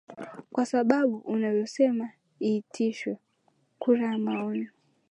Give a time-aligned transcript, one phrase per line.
[0.51, 2.09] kwa sababu unavyosema
[2.41, 3.17] iitishwe
[3.79, 4.69] kura ya maoni